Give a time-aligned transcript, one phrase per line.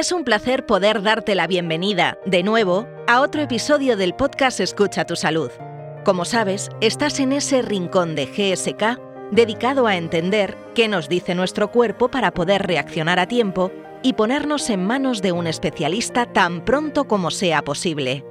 [0.00, 5.04] Es un placer poder darte la bienvenida, de nuevo, a otro episodio del podcast Escucha
[5.04, 5.50] tu Salud.
[6.06, 8.98] Como sabes, estás en ese rincón de GSK
[9.30, 14.70] dedicado a entender qué nos dice nuestro cuerpo para poder reaccionar a tiempo y ponernos
[14.70, 18.24] en manos de un especialista tan pronto como sea posible.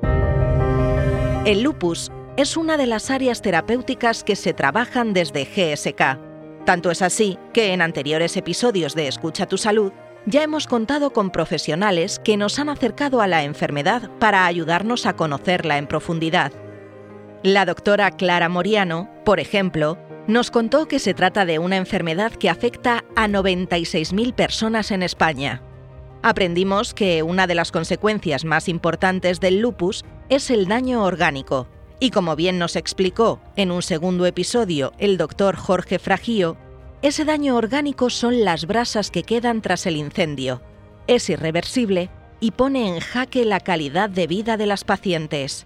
[1.45, 6.65] El lupus es una de las áreas terapéuticas que se trabajan desde GSK.
[6.65, 9.93] Tanto es así que en anteriores episodios de Escucha tu Salud
[10.25, 15.15] ya hemos contado con profesionales que nos han acercado a la enfermedad para ayudarnos a
[15.15, 16.51] conocerla en profundidad.
[17.43, 22.49] La doctora Clara Moriano, por ejemplo, nos contó que se trata de una enfermedad que
[22.49, 25.63] afecta a 96.000 personas en España.
[26.21, 31.67] Aprendimos que una de las consecuencias más importantes del lupus es el daño orgánico,
[31.99, 36.57] y como bien nos explicó en un segundo episodio el doctor Jorge Fragío,
[37.01, 40.61] ese daño orgánico son las brasas que quedan tras el incendio.
[41.07, 42.09] Es irreversible
[42.41, 45.65] y pone en jaque la calidad de vida de las pacientes.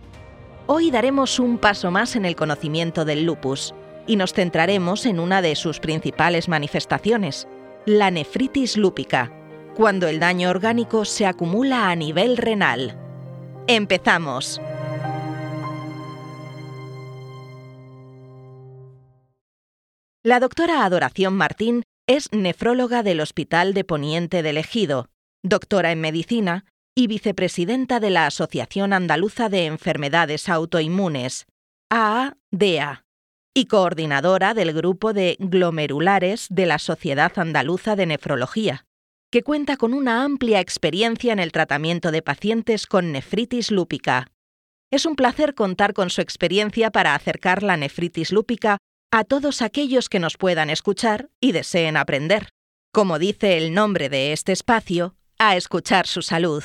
[0.67, 3.73] Hoy daremos un paso más en el conocimiento del lupus
[4.05, 7.47] y nos centraremos en una de sus principales manifestaciones,
[7.85, 9.31] la nefritis lúpica,
[9.75, 12.97] cuando el daño orgánico se acumula a nivel renal.
[13.67, 14.61] ¡Empezamos!
[20.25, 25.09] La doctora Adoración Martín es nefróloga del Hospital de Poniente del Ejido,
[25.43, 26.63] doctora en medicina
[26.95, 31.45] y vicepresidenta de la Asociación Andaluza de Enfermedades Autoinmunes,
[31.89, 33.03] AADA,
[33.53, 38.85] y coordinadora del grupo de glomerulares de la Sociedad Andaluza de Nefrología,
[39.29, 44.31] que cuenta con una amplia experiencia en el tratamiento de pacientes con nefritis lúpica.
[44.89, 48.77] Es un placer contar con su experiencia para acercar la nefritis lúpica
[49.13, 52.49] a todos aquellos que nos puedan escuchar y deseen aprender,
[52.91, 56.63] como dice el nombre de este espacio, a escuchar su salud.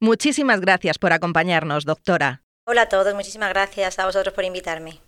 [0.00, 2.42] Muchísimas gracias por acompañarnos, doctora.
[2.66, 5.00] Hola a todos, muchísimas gracias a vosotros por invitarme.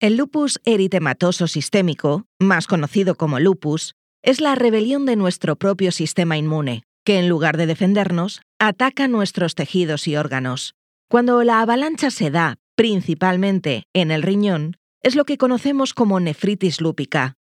[0.00, 3.92] El lupus eritematoso sistémico, más conocido como lupus,
[4.22, 9.54] es la rebelión de nuestro propio sistema inmune, que en lugar de defendernos, ataca nuestros
[9.54, 10.74] tejidos y órganos.
[11.10, 16.80] Cuando la avalancha se da, principalmente en el riñón, es lo que conocemos como nefritis
[16.80, 17.34] lúpica.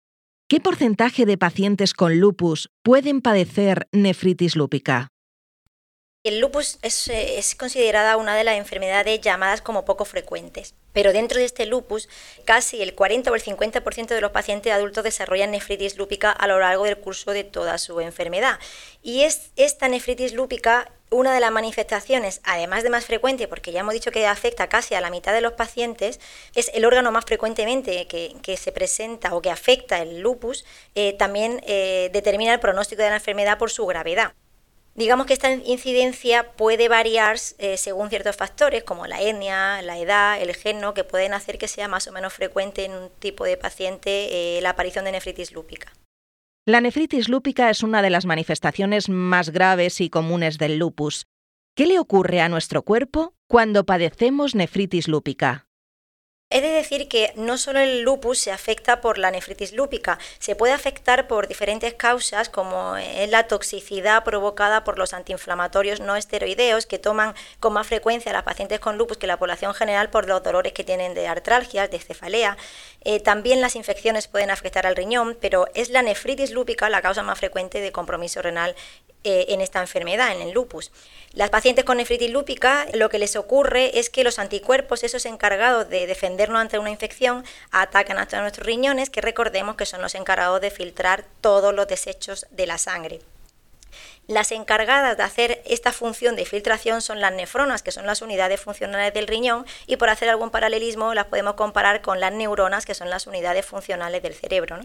[0.48, 5.08] ¿Qué porcentaje de pacientes con lupus pueden padecer nefritis lúpica?
[6.24, 10.74] El lupus es, es, considerada una de las enfermedades llamadas como poco frecuentes.
[10.92, 12.08] Pero dentro de este lupus,
[12.46, 16.58] casi el 40 o el 50% de los pacientes adultos desarrollan nefritis lúpica a lo
[16.58, 18.58] largo del curso de toda su enfermedad.
[19.02, 23.80] Y es esta nefritis lúpica una de las manifestaciones, además de más frecuente, porque ya
[23.80, 26.20] hemos dicho que afecta casi a la mitad de los pacientes,
[26.54, 31.60] es el órgano más frecuentemente que, se presenta o que afecta el lupus, eh, también
[31.66, 34.34] eh, determina el pronóstico de la enfermedad por su gravedad.
[34.94, 40.40] Digamos que esta incidencia puede variar eh, según ciertos factores, como la etnia, la edad,
[40.40, 43.56] el género, que pueden hacer que sea más o menos frecuente en un tipo de
[43.56, 45.92] paciente la aparición de nefritis lúpica.
[46.66, 51.26] La nefritis lúpica es una de las manifestaciones más graves y comunes del lupus.
[51.74, 55.69] ¿Qué le ocurre a nuestro cuerpo cuando padecemos nefritis lúpica?
[56.52, 60.56] He de decir que no solo el lupus se afecta por la nefritis lúpica, se
[60.56, 66.86] puede afectar por diferentes causas como es la toxicidad provocada por los antiinflamatorios no esteroideos
[66.86, 70.42] que toman con más frecuencia las pacientes con lupus que la población general por los
[70.42, 72.56] dolores que tienen de artralgias, de cefalea.
[73.02, 77.22] Eh, también las infecciones pueden afectar al riñón, pero es la nefritis lúpica la causa
[77.22, 78.74] más frecuente de compromiso renal
[79.24, 80.90] eh, en esta enfermedad, en el lupus.
[81.32, 85.88] Las pacientes con nefritis lúpica lo que les ocurre es que los anticuerpos, esos encargados
[85.88, 90.60] de defendernos ante una infección, atacan hasta nuestros riñones, que recordemos que son los encargados
[90.60, 93.20] de filtrar todos los desechos de la sangre.
[94.26, 98.60] Las encargadas de hacer esta función de filtración son las nefronas, que son las unidades
[98.60, 102.94] funcionales del riñón, y por hacer algún paralelismo las podemos comparar con las neuronas, que
[102.94, 104.78] son las unidades funcionales del cerebro.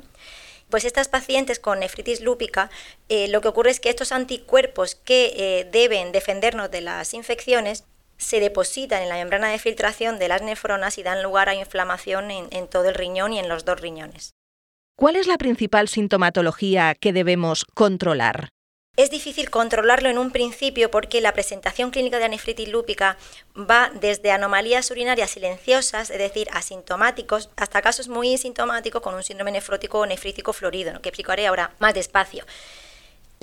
[0.70, 2.70] Pues estas pacientes con nefritis lúpica,
[3.10, 7.86] eh, lo que ocurre es que estos anticuerpos que eh, deben defendernos de las infecciones
[8.18, 12.32] se depositan en la membrana de filtración de las nefronas y dan lugar a inflamación
[12.32, 14.32] en todo el riñón y en los dos riñones.
[14.98, 18.55] ¿Cuál es la principal sintomatología que debemos controlar?
[18.98, 23.18] Es difícil controlarlo en un principio porque la presentación clínica de nefritis lúpica
[23.54, 29.52] va desde anomalías urinarias silenciosas, es decir, asintomáticos, hasta casos muy sintomáticos con un síndrome
[29.52, 32.46] nefrótico o nefrítico florido, que explicaré ahora más despacio.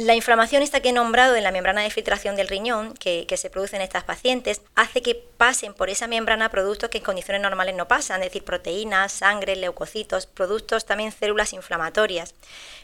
[0.02, 3.50] La inflamación esta que he nombrado en la membrana de filtración del riñón, que, se
[3.50, 7.76] produce en estas pacientes, hace que pasen por esa membrana productos que en condiciones normales
[7.76, 12.34] no pasan, es decir, proteínas, sangre, leucocitos, productos también células inflamatorias.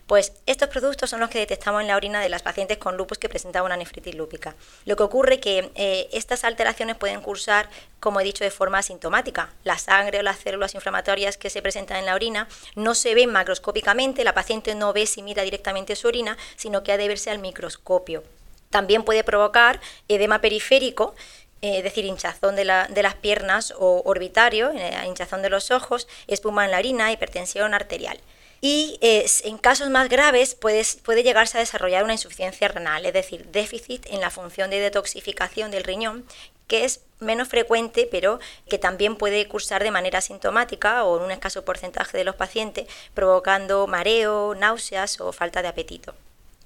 [0.07, 3.19] Pues estos productos son los que detectamos en la orina de las pacientes con lupus
[3.19, 4.55] que presentan una nefritis lúpica.
[4.87, 7.69] Lo que ocurre es que eh, estas alteraciones pueden cursar,
[8.01, 9.53] como he dicho, de forma asintomática.
[9.65, 13.31] La sangre o las células inflamatorias que se presentan en la orina no se ven
[13.31, 17.39] macroscópicamente, la paciente no ve si mira directamente su orina, sino que ha de al
[17.39, 18.23] microscopio.
[18.71, 21.15] También puede provocar edema periférico,
[21.63, 26.65] eh, es decir, hinchazón de, las piernas o orbitario, eh, hinchazón de los ojos, espuma
[26.65, 28.21] en la harina, hipertensión arterial.
[28.61, 33.13] Y eh, en casos más graves puede, puede llegarse a desarrollar una insuficiencia renal, es
[33.13, 36.25] decir, déficit en la función de detoxificación del riñón,
[36.67, 41.31] que es menos frecuente, pero que también puede cursar de manera sintomática o en un
[41.31, 46.15] escaso porcentaje de los pacientes, provocando mareo, náuseas o falta de apetito.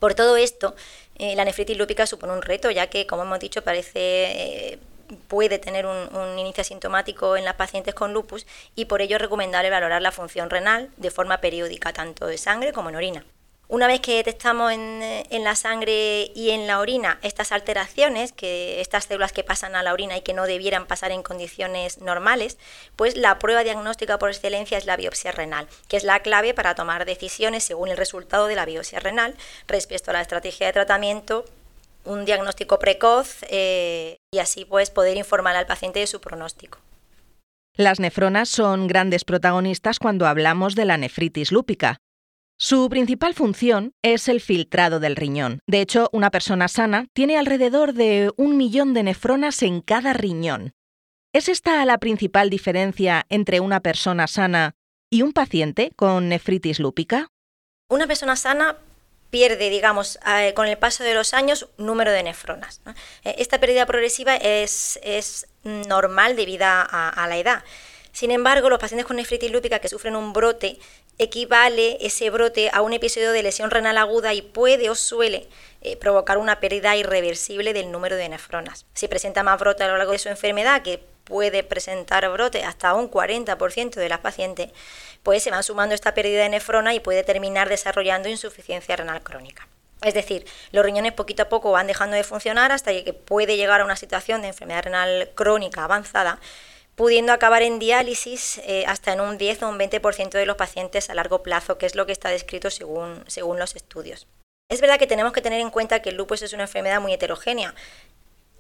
[0.03, 0.75] Por todo esto,
[1.15, 4.79] eh, la nefritis lúpica supone un reto, ya que, como hemos dicho, parece eh,
[5.29, 8.45] puede tener un, un, inicio asintomático en las pacientes con lupus
[8.75, 12.73] y por ello es recomendable valorar la función renal de forma periódica, tanto de sangre
[12.73, 13.25] como en orina.
[13.73, 18.83] Una vez que detectamos eh, en, la sangre y en la orina estas alteraciones, que
[18.83, 22.59] estas células que pasan a la orina y que no debieran pasar en condiciones normales,
[22.97, 26.75] pues la prueba diagnóstica por excelencia es la biopsia renal, que es la clave para
[26.75, 29.35] tomar decisiones según el resultado de la biopsia renal
[29.69, 31.47] respecto a la estrategia de tratamiento
[32.05, 36.79] un diagnóstico precoz eh, y así pues poder informar al paciente de su pronóstico.
[37.75, 41.97] Las nefronas son grandes protagonistas cuando hablamos de la nefritis lúpica.
[42.65, 45.59] Su principal función es el filtrado del riñón.
[45.67, 50.71] De hecho, una persona sana tiene alrededor de un millón de nefronas en cada riñón.
[51.33, 54.77] ¿Es esta la principal diferencia entre una persona sana
[55.11, 57.33] y un paciente con nefritis lúpica?
[57.89, 58.77] Una persona sana
[59.31, 60.21] pierde, digamos,
[60.55, 62.81] con el paso de los años, número de nefronas.
[63.25, 65.01] Eh, esta pérdida progresiva es,
[65.65, 67.65] normal debido a, la edad.
[68.13, 70.79] Sin embargo, los pacientes con nefritis lúpica que sufren un brote
[71.19, 75.49] equivale ese brote a un episodio de lesión renal aguda y puede o suele
[75.81, 78.87] eh, provocar una pérdida irreversible del número de nefronas.
[78.95, 82.95] Si presenta más brote a lo largo de su enfermedad, que puede presentar brote hasta
[82.95, 84.71] un 40% de las pacientes,
[85.23, 89.69] pues se va sumando esta pérdida de nefrona y puede terminar desarrollando insuficiencia renal crónica.
[90.03, 93.81] Es decir, los riñones poquito a poco van dejando de funcionar hasta que puede llegar
[93.81, 96.41] a una situación de enfermedad renal crónica avanzada
[96.95, 101.11] pudiendo acabar en diálisis eh, hasta en un 10 o un 20% de los pacientes
[101.11, 104.27] a largo plazo, que es lo que está descrito según, según los estudios.
[104.69, 107.13] Es verdad que tenemos que tener en cuenta que el lupus es una enfermedad muy
[107.13, 107.75] heterogénea,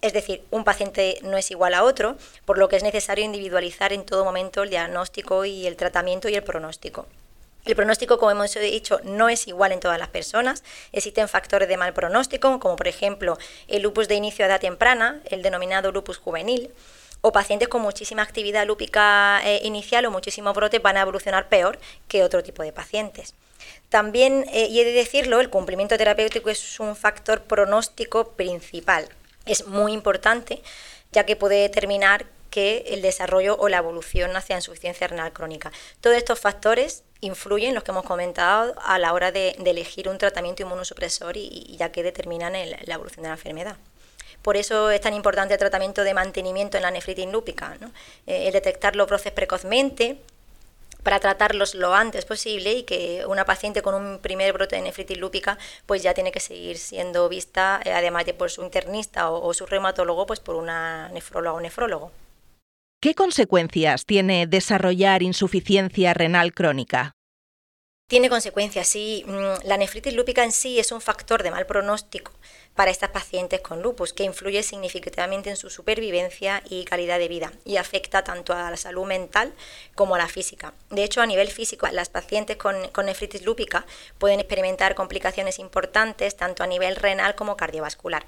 [0.02, 3.92] es decir, un paciente no es igual a otro, por lo que es necesario individualizar
[3.92, 7.06] en todo momento el diagnóstico y el tratamiento y el pronóstico.
[7.64, 10.64] El pronóstico, como hemos dicho, no es igual en todas las personas.
[10.90, 13.38] Existen factores de mal pronóstico, como por ejemplo
[13.68, 16.72] el lupus de inicio a edad temprana, el denominado lupus juvenil,
[17.22, 21.78] o pacientes con muchísima actividad lúpica eh, inicial o muchísimo brote van a evolucionar peor
[22.08, 23.34] que otro tipo de pacientes.
[23.88, 29.08] También, eh, y he de decirlo, el cumplimiento terapéutico es un factor pronóstico principal.
[29.46, 30.62] Es muy importante
[31.12, 35.72] ya que puede determinar que el desarrollo o la evolución hacia insuficiencia renal crónica.
[36.00, 40.62] Todos estos factores influyen, los que hemos comentado, a la hora de, elegir un tratamiento
[40.62, 43.76] inmunosupresor y, ya que determinan la evolución de la enfermedad.
[44.42, 47.76] Por eso es tan importante el tratamiento de mantenimiento en la nefritis lúpica,
[48.26, 50.18] eh, el detectar los brotes precozmente
[51.02, 55.18] para tratarlos lo antes posible y que una paciente con un primer brote de nefritis
[55.18, 59.52] lúpica pues ya tiene que seguir siendo vista, eh, además de por su internista o,
[59.54, 62.12] su reumatólogo, pues por una nefróloga o nefrólogo.
[63.00, 67.12] ¿Qué consecuencias tiene desarrollar insuficiencia renal crónica?
[68.08, 69.24] Tiene consecuencias, sí.
[69.26, 72.32] Mm, la nefritis lúpica en sí es un factor de mal pronóstico
[72.74, 77.52] para estas pacientes con lupus, que influye significativamente en su supervivencia y calidad de vida
[77.64, 79.52] y afecta tanto a la salud mental
[79.94, 80.72] como a la física.
[80.90, 83.86] De hecho, a nivel físico, las pacientes con, nefritis lúpica
[84.18, 88.26] pueden experimentar complicaciones importantes tanto a nivel renal como cardiovascular.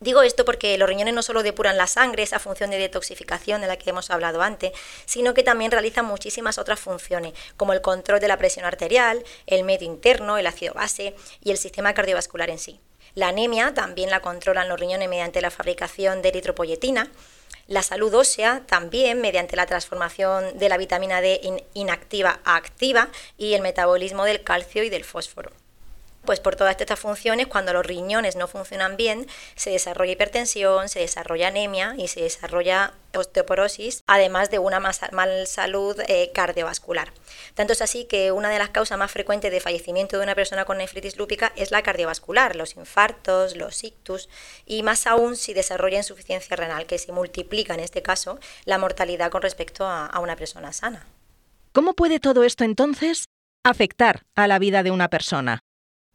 [0.00, 3.68] Digo esto porque los riñones no solo depuran la sangre, esa función de detoxificación de
[3.68, 4.72] la que hemos hablado antes,
[5.06, 9.64] sino que también realizan muchísimas otras funciones, como el control de la presión arterial, el
[9.64, 12.80] medio interno, el ácido base y el sistema cardiovascular en sí.
[13.14, 17.10] La anemia también la controlan los riñones mediante la fabricación de eritropoyetina.
[17.68, 21.40] La salud ósea también mediante la transformación de la vitamina D
[21.74, 25.52] inactiva a activa y el metabolismo del calcio y del fósforo.
[26.24, 29.26] Pues por todas estas funciones, cuando los riñones no funcionan bien,
[29.56, 36.00] se desarrolla hipertensión, se desarrolla anemia y se desarrolla osteoporosis, además de una mal salud
[36.08, 37.12] eh, cardiovascular.
[37.54, 40.64] Tanto es así que una de las causas más frecuentes de fallecimiento de una persona
[40.64, 44.30] con nefritis lúpica es la cardiovascular, los infartos, los ictus
[44.64, 49.30] y más aún si desarrolla insuficiencia renal, que se multiplica en este caso la mortalidad
[49.30, 51.06] con respecto a una persona sana.
[51.72, 53.26] ¿Cómo puede todo esto entonces
[53.64, 55.60] afectar a la vida de una persona?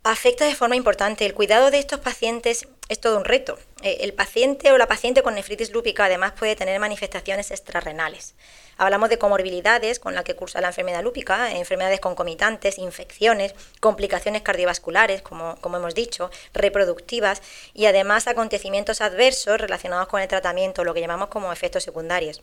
[0.06, 1.26] Afecta de forma importante.
[1.26, 3.60] El cuidado de estos pacientes es todo un reto.
[3.82, 8.34] Eh, el paciente o la paciente con nefritis lúpica además puede tener manifestaciones extrarrenales.
[8.78, 15.22] Hablamos de comorbilidades con las que cursa la enfermedad lúpica, enfermedades concomitantes, infecciones, complicaciones cardiovasculares,
[15.22, 17.42] como, como hemos dicho, reproductivas
[17.74, 22.42] y además acontecimientos adversos relacionados con el tratamiento, lo que llamamos como efectos secundarios.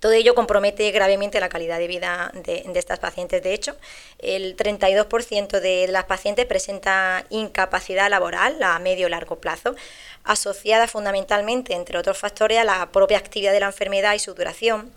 [0.00, 3.42] Todo ello compromete gravemente la calidad de vida de, estas pacientes.
[3.42, 3.76] De hecho,
[4.18, 9.76] el 32% de las pacientes presenta incapacidad laboral a medio o largo plazo,
[10.24, 14.90] asociada fundamentalmente, entre otros factores, a la propia actividad de la enfermedad y su duración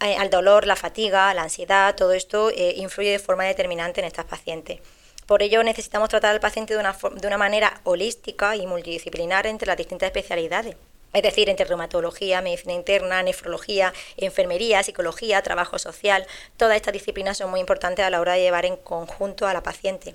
[0.00, 4.08] eh, al dolor, la fatiga, la ansiedad, todo esto eh, influye de forma determinante en
[4.08, 4.80] estas pacientes.
[5.26, 9.68] Por ello necesitamos tratar al paciente de una, de una manera holística y multidisciplinar entre
[9.68, 10.74] las distintas especialidades
[11.12, 16.26] es decir, entre reumatología, medicina interna, nefrología, enfermería, psicología, trabajo social,
[16.56, 19.62] todas estas disciplinas son muy importantes a la hora de llevar en conjunto a la
[19.62, 20.14] paciente.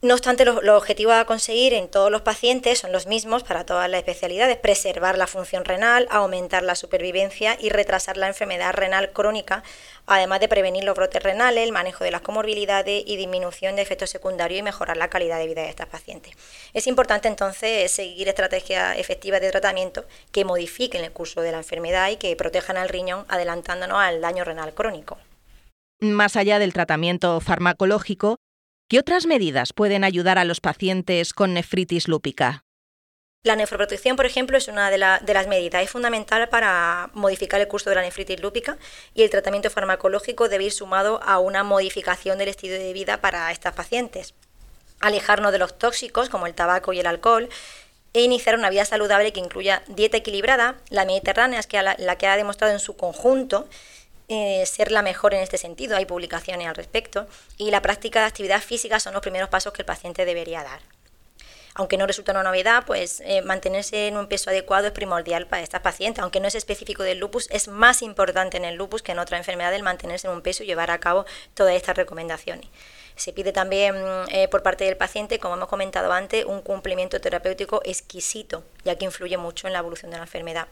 [0.00, 3.90] No obstante, los, objetivos a conseguir en todos los pacientes son los mismos para todas
[3.90, 9.64] las especialidades, preservar la función renal, aumentar la supervivencia y retrasar la enfermedad renal crónica,
[10.06, 14.10] además de prevenir los brotes renales, el manejo de las comorbilidades y disminución de efectos
[14.10, 16.32] secundarios y mejorar la calidad de vida de estas pacientes.
[16.74, 22.08] Es importante entonces seguir estrategias efectivas de tratamiento que modifiquen el curso de la enfermedad
[22.10, 25.18] y que protejan al riñón adelantándonos al daño renal crónico.
[26.00, 28.36] Más allá del tratamiento farmacológico,
[28.90, 32.64] ¿Qué otras medidas pueden ayudar a los pacientes con nefritis lúpica?
[33.42, 35.82] La nefroprotección, por ejemplo, es una de, las medidas.
[35.82, 38.78] Es fundamental para modificar el curso de la nefritis lúpica
[39.12, 43.52] y el tratamiento farmacológico debe ir sumado a una modificación del estilo de vida para
[43.52, 44.32] estas pacientes.
[45.00, 47.50] Alejarnos de los tóxicos como el tabaco y el alcohol
[48.14, 50.76] e iniciar una vida saludable que incluya dieta equilibrada.
[50.88, 51.68] La mediterránea es
[51.98, 53.68] la que ha demostrado en su conjunto
[54.28, 55.96] eh, ser la mejor en este sentido.
[55.96, 57.26] Hay publicaciones al respecto.
[57.56, 60.80] Y la práctica de actividad física son los primeros pasos que el paciente debería dar.
[61.74, 65.62] Aunque no resulta una novedad, pues eh, mantenerse en un peso adecuado es primordial para
[65.62, 66.22] estas pacientes.
[66.22, 69.38] Aunque no es específico del lupus, es más importante en el lupus que en otra
[69.38, 72.66] enfermedad el mantenerse en un peso y llevar a cabo todas estas recomendaciones.
[73.14, 73.94] Se pide también
[74.28, 79.04] eh, por parte del paciente, como hemos comentado antes, un cumplimiento terapéutico exquisito, ya que
[79.04, 80.68] influye mucho en la evolución de la enfermedad.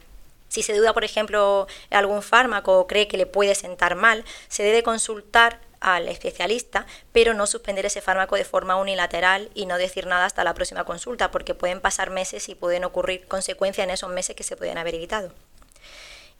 [0.47, 4.63] Si se duda, por ejemplo, algún fármaco o cree que le puede sentar mal, se
[4.63, 10.07] debe consultar al especialista, pero no suspender ese fármaco de forma unilateral y no decir
[10.07, 14.09] nada hasta la próxima consulta, porque pueden pasar meses y pueden ocurrir consecuencias en esos
[14.09, 15.31] meses que se pueden haber evitado.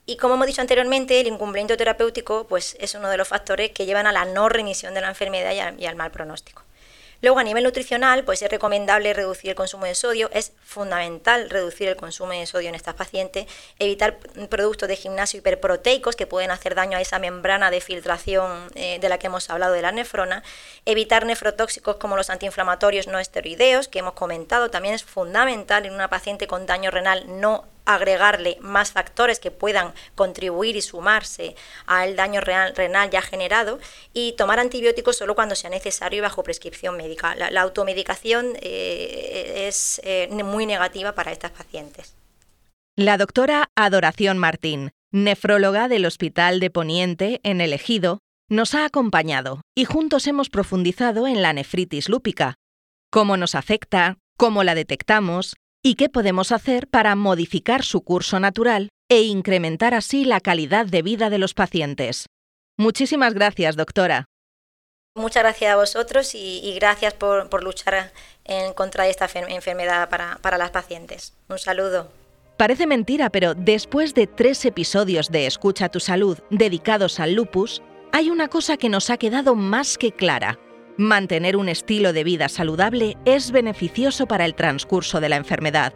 [0.06, 3.86] Y como hemos dicho anteriormente, el incumplimiento terapéutico pues, es uno de los factores que
[3.86, 6.64] llevan a la no remisión de la enfermedad y al mal pronóstico.
[7.22, 11.88] Luego, a nivel nutricional, pues es recomendable reducir el consumo de sodio, es fundamental reducir
[11.88, 13.48] el consumo de sodio en estas pacientes,
[13.80, 14.18] evitar
[14.50, 19.10] productos de gimnasio hiperproteicos que pueden hacer daño a esa membrana de filtración eh, de
[19.10, 20.44] la que hemos hablado de la nefrona,
[20.86, 26.10] evitar nefrotóxicos como los antiinflamatorios no esteroideos, que hemos comentado, también es fundamental en una
[26.10, 32.42] paciente con daño renal no agregarle más factores que puedan contribuir y sumarse al daño
[32.42, 33.80] renal ya generado
[34.14, 37.34] y tomar antibióticos solo cuando sea necesario y bajo prescripción médica.
[37.36, 42.14] La, automedicación eh, es eh, muy negativa para estas pacientes.
[42.96, 49.62] La doctora Adoración Martín, nefróloga del Hospital de Poniente en El Ejido, nos ha acompañado
[49.76, 52.56] y juntos hemos profundizado en la nefritis lúpica,
[53.12, 55.56] cómo nos afecta, cómo la detectamos,
[55.88, 61.02] y qué podemos hacer para modificar su curso natural e incrementar así la calidad de
[61.02, 62.26] vida de los pacientes.
[62.78, 64.26] Muchísimas gracias, doctora.
[65.16, 68.12] Muchas gracias a vosotros y, gracias por, luchar
[68.44, 71.34] en contra de esta enfermedad para, para las pacientes.
[71.48, 72.12] Un saludo.
[72.58, 78.30] Parece mentira, pero después de tres episodios de Escucha tu Salud dedicados al lupus, hay
[78.30, 80.60] una cosa que nos ha quedado más que clara.
[80.98, 85.94] Mantener un estilo de vida saludable es beneficioso para el transcurso de la enfermedad.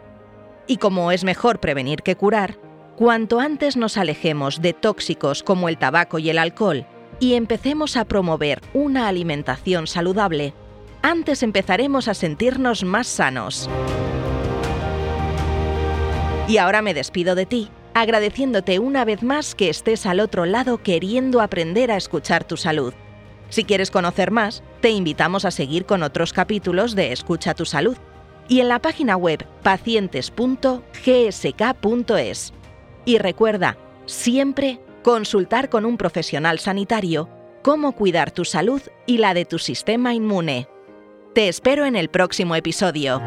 [0.68, 2.56] Y como es mejor prevenir que curar,
[2.94, 6.86] cuanto antes nos alejemos de tóxicos como el tabaco y el alcohol
[7.18, 10.54] y empecemos a promover una alimentación saludable,
[11.02, 13.68] antes empezaremos a sentirnos más sanos.
[16.46, 20.78] Y ahora me despido de ti, agradeciéndote una vez más que estés al otro lado
[20.78, 22.94] queriendo aprender a escuchar tu salud.
[23.52, 27.98] Si quieres conocer más, te invitamos a seguir con otros capítulos de Escucha tu Salud
[28.48, 32.52] y en la página web pacientes.gsk.es.
[33.04, 37.28] Y recuerda, siempre consultar con un profesional sanitario
[37.60, 40.66] cómo cuidar tu salud y la de tu sistema inmune.
[41.34, 43.20] Te espero en el próximo episodio.